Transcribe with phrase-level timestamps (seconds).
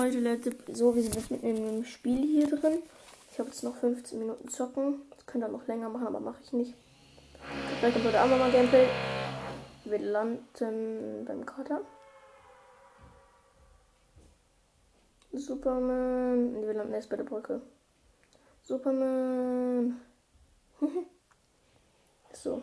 [0.00, 2.84] Leute, Leute, so wir sind jetzt mitten einem Spiel hier drin.
[3.32, 5.02] Ich habe jetzt noch 15 Minuten zocken.
[5.10, 6.74] Das könnte dann noch länger machen, aber mache ich nicht.
[7.80, 8.86] Vielleicht kommt heute auch mal Gameplay.
[9.86, 11.80] Wir landen beim Kater.
[15.32, 16.62] Superman.
[16.64, 17.60] Wir landen erst bei der Brücke.
[18.62, 20.00] Superman.
[22.32, 22.62] so.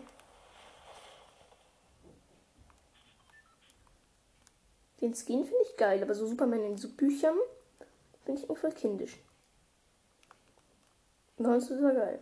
[5.05, 7.37] Den Skin finde ich geil, aber so Superman in so Büchern
[8.23, 9.19] finde ich irgendwie kindisch.
[11.37, 12.19] Sonst ist er geil.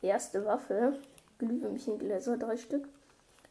[0.00, 0.98] Erste Waffe,
[1.36, 2.88] Glühwürmchengläser, drei Stück.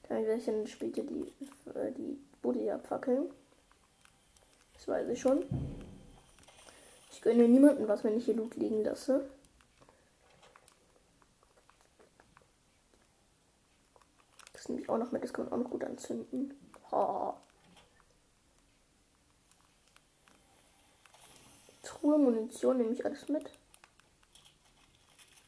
[0.10, 1.32] Dann werde ich dann später die,
[1.76, 3.30] äh, die Bude abfackeln.
[4.74, 5.46] Das weiß ich schon.
[7.12, 9.24] Ich gönne niemanden was, wenn ich hier Loot liegen lasse.
[14.62, 16.54] Das nehme ich auch noch mit, das kann man auch noch gut anzünden.
[16.92, 17.38] Ha.
[21.84, 23.50] Truhe, Munition nehme ich alles mit.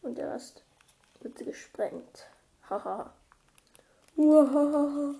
[0.01, 0.63] Und der Rest
[1.21, 2.27] wird gesprengt.
[2.69, 3.13] Haha.
[4.15, 5.15] Uahaha.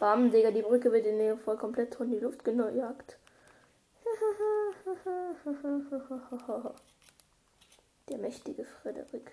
[0.00, 3.18] Bam, Digga, die Brücke wird in der voll komplett von die Luft gejagt.
[8.08, 9.30] Der mächtige Frederik.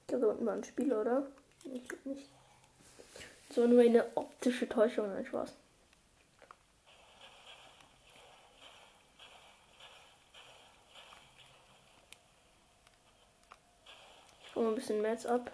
[0.00, 1.26] Ich glaube, da unten war ein Spiel, oder?
[1.64, 2.30] Ich glaube nicht.
[3.50, 5.52] So nur eine optische Täuschung, nein, Spaß.
[14.46, 15.50] Ich hole ein bisschen Mats ab.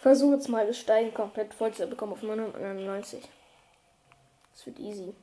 [0.00, 3.28] Versuche jetzt mal das Steigen komplett voll zu bekommen auf 999.
[4.50, 5.14] Das wird easy.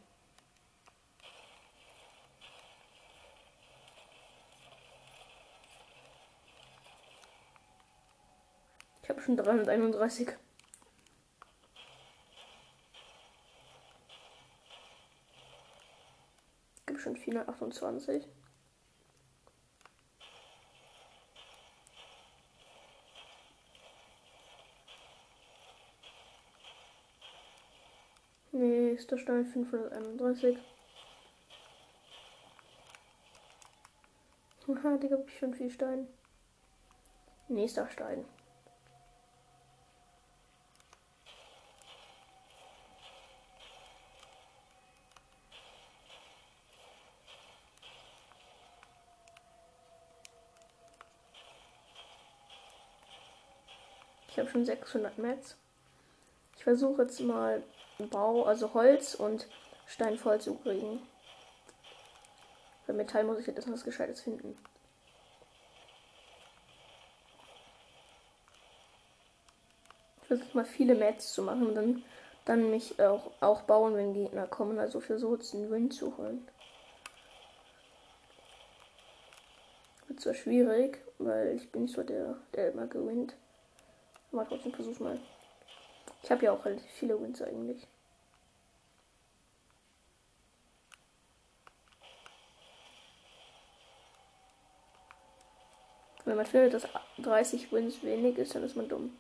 [9.02, 10.28] Ich habe schon 331.
[16.84, 18.28] Ich habe schon 428.
[29.10, 30.58] Nächster Stein 531.
[34.68, 36.10] Haha, Digga, hab ich schon viel Stein.
[37.48, 38.26] Nächster Stein.
[54.28, 55.56] Ich habe schon 600 Mets.
[56.58, 57.64] Ich versuche jetzt mal
[58.00, 59.48] Bau, also Holz und
[59.88, 61.02] Stein voll zu kriegen.
[62.86, 64.58] Bei Metall muss ich jetzt was Gescheites finden.
[70.22, 72.04] Ich versuche mal viele Mats zu machen und dann,
[72.46, 74.78] dann mich auch, auch bauen, wenn Gegner kommen.
[74.78, 76.48] Also versuche jetzt einen Win zu holen.
[80.08, 83.36] Wird zwar schwierig, weil ich bin nicht so der, der immer gewinnt.
[84.32, 85.20] Aber trotzdem versuch mal.
[86.28, 87.88] Ich habe ja auch relativ viele Wins eigentlich.
[96.26, 96.86] Wenn man findet, dass
[97.20, 99.18] 30 Wins wenig ist, dann ist man dumm.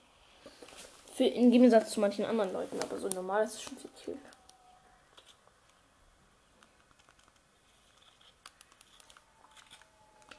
[1.13, 4.17] Für, Im Gegensatz zu manchen anderen Leuten, aber so normal ist es schon ziemlich viel.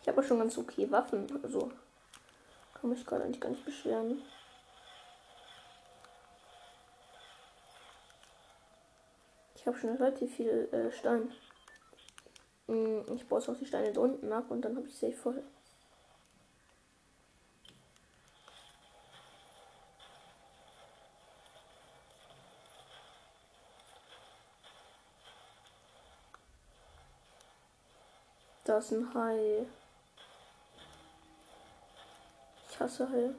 [0.03, 1.73] Ich habe schon ganz okay Waffen, also
[2.75, 4.21] kann mich gerade eigentlich gar nicht beschweren.
[9.67, 11.33] Habe schon relativ viel äh, Stein.
[12.66, 15.43] Mm, ich baue auch die Steine da unten ab und dann habe ich safe voll.
[28.65, 29.66] Da ist ein Hai.
[32.69, 33.31] Ich hasse Hai.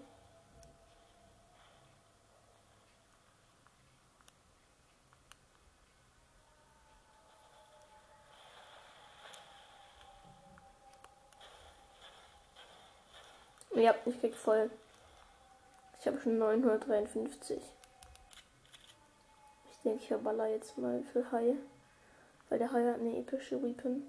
[13.79, 14.69] Ja, ich krieg voll.
[16.01, 17.63] Ich habe schon 953.
[19.71, 21.55] Ich denke, ich verballer jetzt mal für Hai.
[22.49, 24.03] Weil der Hai hat eine epische Weapon.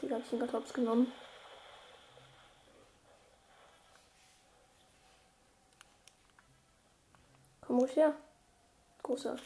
[0.00, 1.12] Die habe ich gerade hops genommen.
[7.62, 8.14] Komm ruhig her.
[9.02, 9.36] Großer.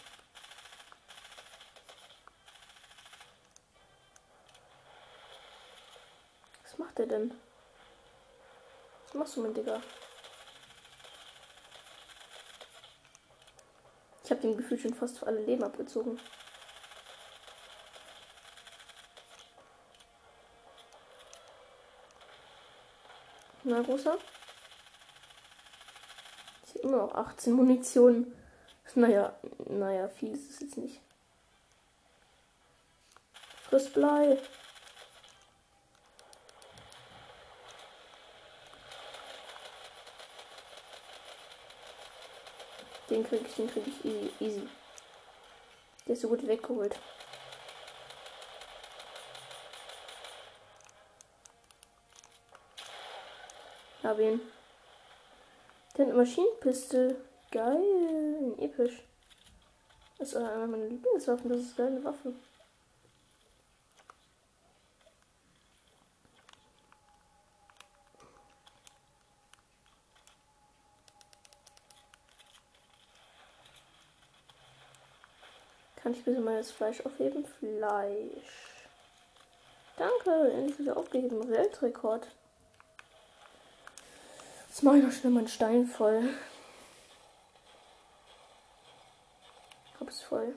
[6.94, 7.34] Macht er denn?
[9.06, 9.80] Was machst du, mein Digga?
[14.22, 16.20] Ich habe dem Gefühl schon fast alle Leben abgezogen.
[23.64, 24.16] Na, großer?
[26.66, 28.32] Ich habe immer noch 18 Munition.
[28.94, 29.34] Naja,
[29.66, 31.00] naja, viel ist es jetzt nicht.
[33.68, 34.38] Friss Blei.
[43.14, 44.32] Den krieg ich, den krieg ich easy.
[44.40, 44.68] easy.
[46.04, 46.98] Der ist so gut weggeholt.
[54.02, 54.40] Hab ihn.
[55.96, 57.16] Den Maschinenpistol.
[57.52, 58.54] Geil.
[58.58, 59.04] Episch.
[60.18, 61.50] Das ist einer meiner Lieblingswaffen.
[61.50, 62.34] Das ist geile Waffe.
[76.14, 77.44] Ich bitte mal das Fleisch aufheben?
[77.44, 78.88] Fleisch.
[79.96, 81.48] Danke, endlich wieder aufgegeben.
[81.48, 82.26] Weltrekord.
[84.68, 86.28] Jetzt mache ich noch schnell meinen Stein voll.
[90.00, 90.54] Hab's voll.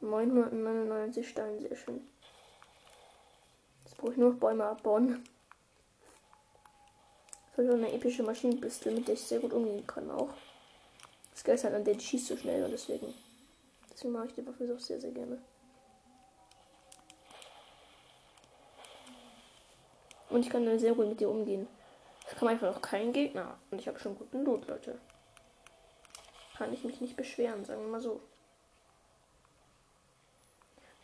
[0.00, 2.06] 999 Steine, sehr schön.
[3.84, 5.24] Jetzt brauche ich nur noch Bäume abbauen.
[7.56, 10.30] Das ist eine epische Maschinenpistole, mit der ich sehr gut umgehen kann auch.
[11.32, 13.14] Das Geil ist halt an der, die schießt so schnell und deswegen.
[13.94, 15.38] Deswegen mache ich die Waffe auch sehr, sehr gerne.
[20.30, 21.68] Und ich kann dann sehr gut mit dir umgehen.
[22.28, 23.56] Es kam einfach noch kein Gegner.
[23.70, 24.98] Und ich habe schon guten Loot, Leute.
[26.58, 28.20] Kann ich mich nicht beschweren, sagen wir mal so.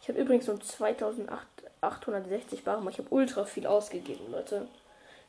[0.03, 2.85] Ich habe übrigens so 2860 Bar.
[2.89, 4.67] Ich habe ultra viel ausgegeben, Leute.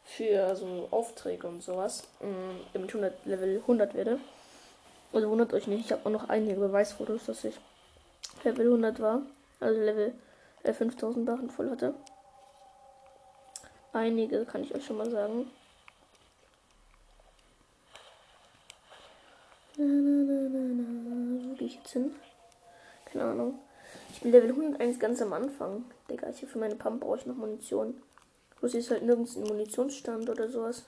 [0.03, 2.07] Für so Aufträge und sowas.
[2.21, 4.19] Mm, damit ich 100, Level 100 werde.
[5.13, 7.59] Also wundert euch nicht, ich habe auch noch einige Beweisfotos, dass ich
[8.43, 9.21] Level 100 war.
[9.59, 10.13] Also Level
[10.63, 11.93] äh, 5000 Barren voll hatte.
[13.93, 15.51] Einige kann ich euch schon mal sagen.
[19.77, 22.15] Na, na, na, Wo gehe ich jetzt hin?
[23.05, 23.59] Keine Ahnung.
[24.13, 25.83] Ich bin Level 101 ganz am Anfang.
[26.09, 28.01] Digga, ich für meine Pump brauche ich noch Munition.
[28.59, 30.85] Bloß ist halt nirgends ein Munitionsstand oder sowas.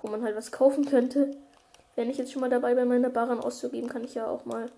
[0.00, 1.36] Wo man halt was kaufen könnte.
[1.96, 4.70] Wenn ich jetzt schon mal dabei bin, meine Barren auszugeben, kann ich ja auch mal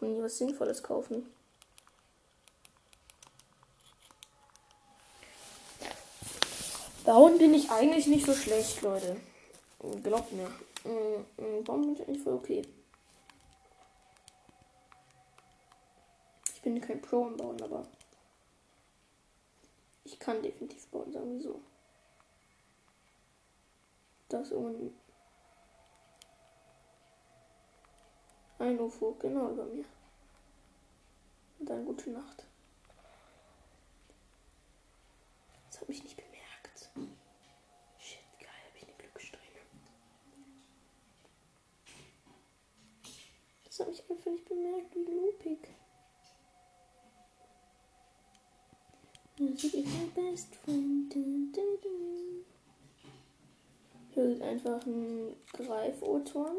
[0.00, 1.26] was Sinnvolles kaufen.
[7.04, 9.16] Bauen bin ich eigentlich nicht so schlecht, Leute.
[10.02, 10.50] Glaubt mir.
[11.64, 12.62] Bauen bin ich eigentlich voll okay.
[16.54, 17.86] Ich bin kein Pro im Bauen, aber
[20.04, 21.60] ich kann definitiv bauen, sagen wir so.
[24.28, 24.92] Das und
[28.64, 29.84] Ein UFO, genau über mir.
[31.58, 32.46] Und dann gute Nacht.
[35.70, 36.88] Das hat mich nicht bemerkt.
[37.98, 39.60] Shit, geil, habe ich eine Glückssträhne.
[43.66, 45.68] Das hat mich einfach nicht bemerkt, wie loopig.
[49.38, 51.12] Music is my best friend.
[54.14, 56.56] Hier ist einfach ein Greifoton.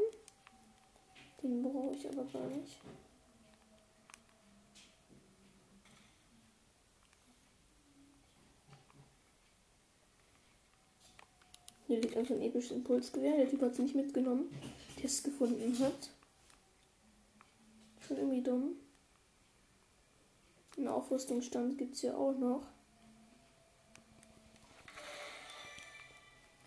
[1.46, 2.80] Den brauche ich aber gar nicht.
[11.86, 13.38] Hier liegt einfach ein episches Impulsgewehr.
[13.38, 14.50] Der Typ hat es nicht mitgenommen,
[14.98, 16.10] der es gefunden hat.
[18.00, 18.78] Schon irgendwie dumm.
[20.78, 22.66] Einen Aufrüstungsstand gibt es ja auch noch.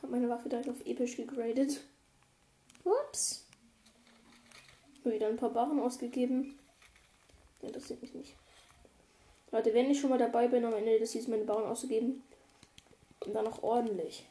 [0.02, 1.80] Hab meine Waffe direkt auf episch gegradet.
[2.85, 3.48] Ups
[5.05, 6.59] wieder ein paar Barren ausgegeben.
[7.61, 8.37] Sieht mich nicht.
[9.50, 12.23] Leute, wenn ich schon mal dabei bin, am Ende des Seasons meine Barren auszugeben.
[13.25, 14.26] Und dann noch ordentlich.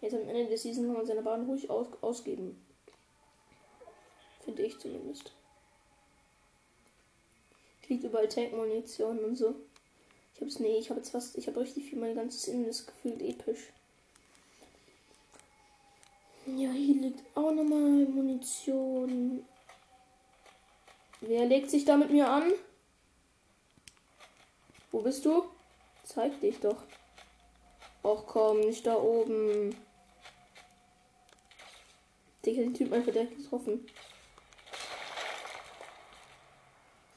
[0.00, 2.64] Jetzt am Ende des Seasons kann man seine Barren ruhig aus ausgeben.
[4.44, 5.32] Finde ich zumindest.
[7.88, 9.54] Liegt überall Tank-Munition und so.
[10.34, 13.22] Ich hab's, nee, ich habe jetzt fast, ich habe richtig viel, mein ganzes Inneres gefühlt
[13.22, 13.72] episch.
[16.56, 19.44] Ja, hier liegt auch nochmal Munition.
[21.20, 22.52] Wer legt sich da mit mir an?
[24.90, 25.44] Wo bist du?
[26.04, 26.82] Zeig dich doch.
[28.02, 29.76] Och komm, nicht da oben.
[32.42, 33.86] Ich hätte den Typ einfach direkt getroffen.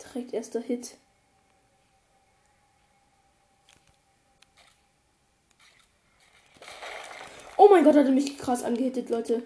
[0.03, 0.97] Direkt erster Hit.
[7.71, 9.43] Mein Gott, hat er mich krass angehittet, Leute.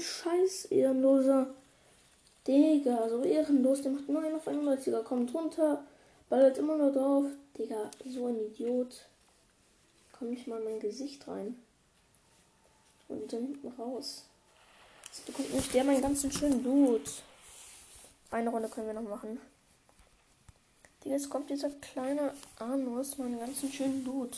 [0.00, 1.54] scheiß ehrenloser.
[2.46, 3.82] Digga, so ehrenlos.
[3.82, 5.02] Der macht nur einen auf 91er.
[5.02, 5.84] Kommt runter.
[6.28, 7.26] Ballert immer nur drauf.
[7.56, 9.06] Digga, so ein Idiot.
[10.12, 11.56] Komm nicht mal in mein Gesicht rein.
[13.08, 14.24] Und dann hinten raus.
[15.06, 17.10] Jetzt bekommt nicht der meinen ganzen schönen Dude.
[18.30, 19.40] Eine Runde können wir noch machen.
[21.04, 24.36] Jetzt kommt dieser kleine Anus, meinen ganzen schönen Dude.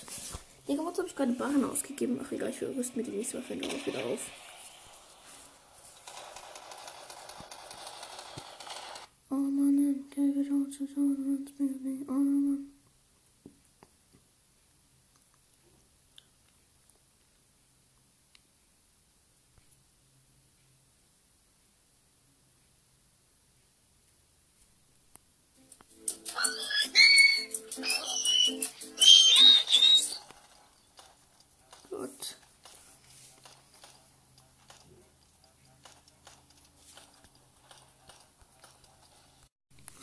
[0.69, 2.21] Digga, was habe ich gerade Barren ausgegeben?
[2.23, 4.21] Ach egal, ich rüste mir die nächste Waffe wieder auf.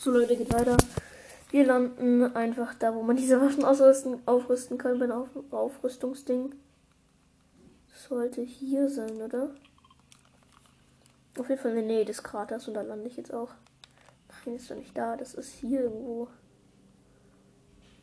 [0.08, 0.74] So Leute, geht weiter.
[1.50, 6.54] Wir landen einfach da, wo man diese Waffen ausrüsten, aufrüsten kann beim Auf Aufrüstungsding.
[7.94, 9.50] Sollte hier sein, oder?
[11.38, 13.50] Auf jeden Fall in der Nähe des Kraters und da lande ich jetzt auch.
[14.46, 15.14] Nein, ist doch nicht da.
[15.14, 16.28] Das ist hier irgendwo.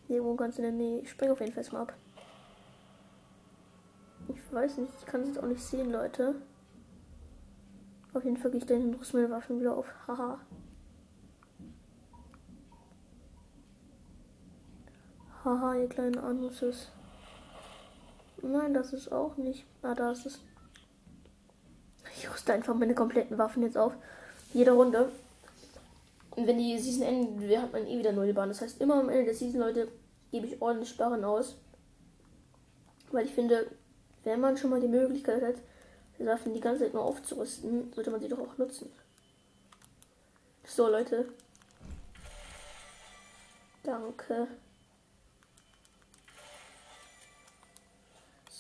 [0.07, 1.00] Irgendwo ganz in der Nähe.
[1.00, 1.93] Ich springe auf jeden Fall mal ab.
[4.27, 6.35] Ich weiß nicht, ich kann es jetzt auch nicht sehen, Leute.
[8.13, 9.88] Auf jeden Fall gehe ich dann und rüste meine Waffen wieder auf.
[10.07, 10.38] Haha.
[15.45, 16.87] Haha, ihr kleinen Anuses.
[18.41, 19.63] Nein, das ist auch nicht.
[19.83, 20.39] Ah, da ist es.
[22.17, 23.93] Ich rüste einfach meine kompletten Waffen jetzt auf.
[24.53, 25.11] Jede Runde.
[26.31, 28.49] Und wenn die Season endet, hat man eh wieder Nullbahn.
[28.49, 29.87] Das heißt, immer am Ende der Season, Leute,
[30.31, 31.55] gebe ich ordentlich Sparren aus.
[33.11, 33.69] Weil ich finde,
[34.23, 35.55] wenn man schon mal die Möglichkeit hat,
[36.17, 38.91] die Waffen die ganze Zeit nur aufzurüsten, sollte man sie doch auch nutzen.
[40.65, 41.29] So, Leute.
[43.83, 44.47] Danke.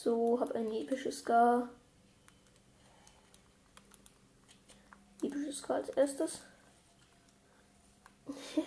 [0.05, 1.67] So, habe ein episches Scar.
[5.23, 6.41] Episches Scar als erstes.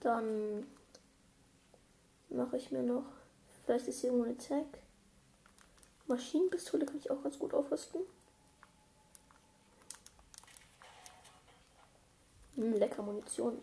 [0.00, 0.64] Dann
[2.28, 3.02] mache ich mir noch.
[3.64, 4.78] Vielleicht ist hier irgendwo eine Tag.
[6.06, 8.02] Maschinenpistole kann ich auch ganz gut aufrüsten.
[12.54, 13.60] Hm, lecker Munition.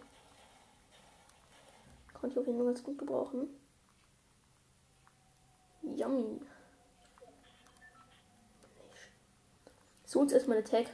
[2.13, 3.64] Konnte ich auf jeden Fall ganz gut gebrauchen.
[5.95, 6.41] Yummy.
[10.05, 10.85] So, uns erstmal eine Tag.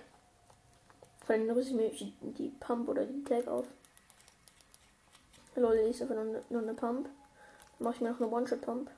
[1.25, 3.67] Vor allem rüste ich mir die Pump oder die Tag auf.
[5.55, 7.09] Lol, ist einfach nur eine, eine Pump.
[7.77, 8.89] Dann mache ich mir noch eine One-Shot-Pump.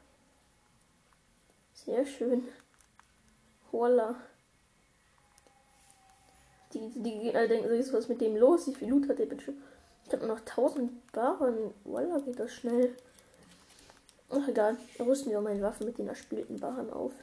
[1.73, 2.47] Sehr schön.
[3.71, 4.15] Voila.
[6.73, 8.67] Die, die, die Gegner denken sich, was mit dem los?
[8.67, 9.53] Wie viel Loot hat der bitte?
[10.05, 11.73] Ich habe noch 1000 Barren.
[11.83, 12.95] Voila, geht das schnell.
[14.35, 17.13] Ach egal, rüsten wir meine Waffen mit den erspielten Waren auf.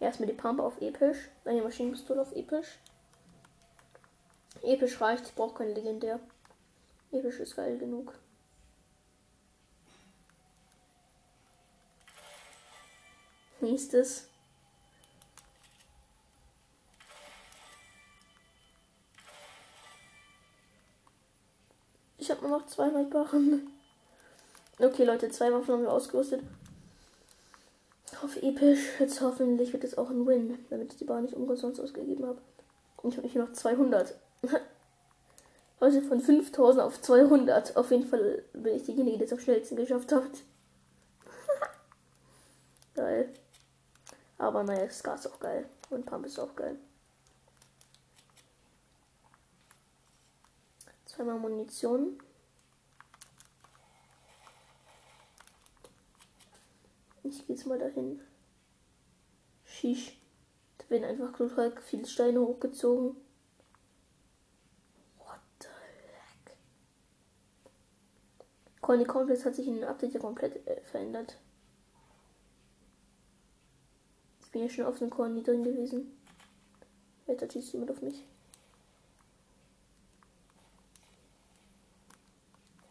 [0.00, 2.78] Erstmal die Pump auf episch, dann die Maschinenpistole auf episch.
[4.62, 6.20] Episch reicht, ich brauche kein legendär.
[7.10, 8.12] Episch ist geil genug.
[13.60, 14.28] Nächstes.
[22.18, 23.77] Ich habe nur noch 200 Barren.
[24.80, 26.40] Okay, Leute, zwei Waffen haben wir ausgerüstet.
[28.22, 28.78] Auf episch.
[29.00, 32.40] Jetzt hoffentlich wird es auch ein Win, damit ich die Bar nicht umsonst ausgegeben habe.
[32.98, 34.16] Und ich habe hier noch 200.
[35.80, 37.76] Leute, von 5000 auf 200.
[37.76, 40.22] Auf jeden Fall bin ich diejenige, die es am schnellsten geschafft hat.
[42.94, 43.34] geil.
[44.38, 45.68] Aber naja, Scar ist auch geil.
[45.90, 46.76] Und Pump ist auch geil.
[51.06, 52.20] Zweimal Munition.
[57.28, 58.20] Ich gehe jetzt mal dahin.
[59.64, 60.18] Schisch.
[60.78, 63.16] Da werden einfach total viele Steine hochgezogen.
[65.18, 66.56] What the heck?
[68.80, 71.38] Colony Complex hat sich in dem Update komplett äh, verändert.
[74.40, 76.18] Ich bin ja schon auf dem Colony drin gewesen.
[77.26, 78.24] Jetzt schießt jemand auf mich.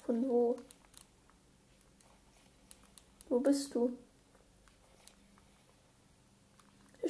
[0.05, 0.59] Von wo?
[3.29, 3.97] Wo bist du?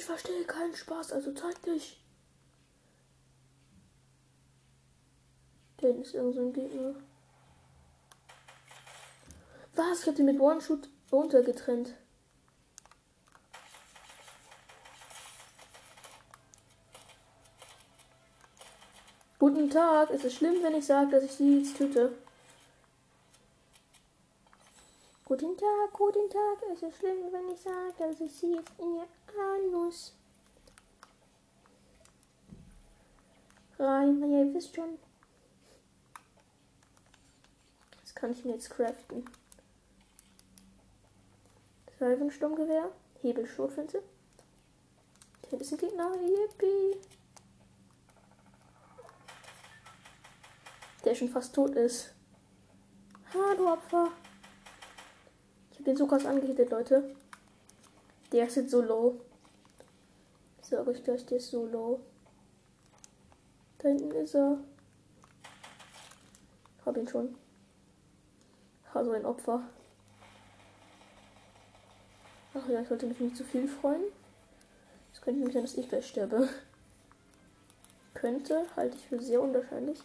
[0.08, 2.02] Verstehe keinen Spaß, also zeig dich.
[5.82, 6.94] Der ist irgend so ein Gegner.
[9.74, 10.00] Was?
[10.00, 11.94] Ich hab den mit One-Shoot runtergetrennt.
[19.38, 20.10] Guten Tag.
[20.10, 22.16] Ist es schlimm, wenn ich sage, dass ich sie jetzt töte?
[25.38, 26.62] Guten Tag, guten Tag.
[26.72, 29.06] Ist es schlimm, wenn ich sage, dass ich sie jetzt in ihr
[29.38, 30.12] Anus
[33.78, 34.20] rein?
[34.20, 34.98] Ja, ihr wisst schon.
[38.00, 39.30] Das kann ich mir jetzt craften.
[42.00, 42.90] Salvensturmgewehr,
[43.22, 44.02] Hebelschrotflinte.
[45.50, 46.16] Hier ist ein Gegner.
[46.16, 46.98] Yippie.
[51.04, 52.12] Der schon fast tot ist.
[53.32, 54.10] Hallo Opfer.
[55.88, 57.02] Ich den so krass angehittet, Leute.
[58.30, 59.18] Der ist jetzt so low.
[60.60, 61.98] Ich sage euch gleich, der ist so low.
[63.78, 64.58] Da hinten ist er.
[66.84, 67.34] Hab ihn schon.
[68.92, 69.62] Also ein Opfer.
[72.52, 74.02] Ach ja, ich sollte mich nicht zu viel freuen.
[75.14, 76.50] Es könnte nämlich sein, dass ich gleich sterbe.
[78.12, 80.00] Könnte, halte ich für sehr unwahrscheinlich.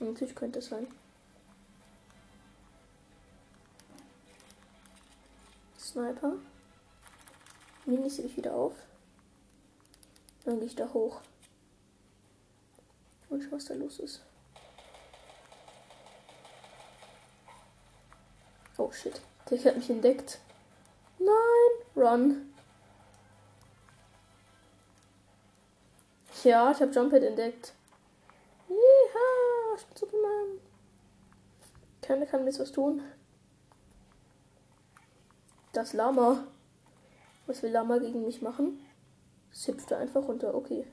[0.00, 0.88] Und natürlich könnte es sein.
[5.94, 6.32] Sniper.
[7.86, 8.74] Minis sehe ich wieder auf.
[10.44, 11.20] Dann gehe ich da hoch.
[13.28, 14.24] Und schau, was da los ist.
[18.76, 19.20] Oh shit.
[19.48, 20.40] Der hat mich entdeckt.
[21.20, 21.94] Nein!
[21.94, 22.52] Run!
[26.42, 27.72] Ja, ich habe Jumphead entdeckt.
[28.68, 30.60] Ja, ich bin Superman.
[32.02, 33.00] Keiner kann mir was tun.
[35.74, 36.44] Das Lama.
[37.46, 38.78] Was will Lama gegen mich machen?
[39.52, 40.54] Es hüpfte einfach runter.
[40.54, 40.86] Okay.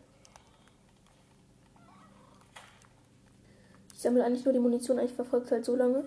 [3.94, 4.98] Ich sammle eigentlich nur die Munition.
[4.98, 6.04] Eigentlich verfolgt halt so lange,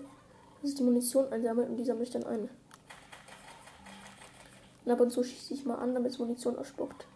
[0.61, 2.49] dass ich die Munition einsammle und die sammle ich dann ein.
[4.83, 7.07] Und ab und zu schieße ich mal an, damit es Munition ausspuckt.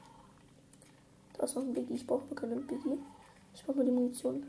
[1.38, 1.96] Da ist noch ein Biggie.
[1.96, 3.00] Ich brauche keine Biggie.
[3.54, 4.48] Ich brauche nur die Munition.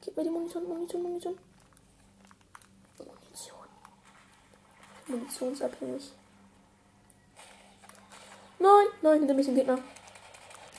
[0.00, 1.02] Gib mir die Munition, Munition.
[1.02, 1.38] Munition.
[5.08, 6.12] Munitionsabhängig.
[8.58, 9.78] Nein, nein, hinter mir ein Gegner.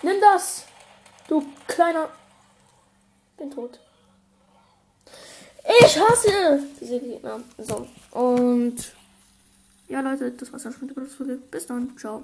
[0.02, 0.65] Nimm das!
[1.28, 2.10] Du kleiner.
[3.38, 3.80] Bin tot.
[5.82, 7.39] Ich hasse diese Gegner.
[7.58, 7.88] So.
[8.12, 8.78] Und
[9.88, 11.36] ja, Leute, das war's dann schon mit der Folge.
[11.36, 11.96] Bis dann.
[11.98, 12.18] Ciao.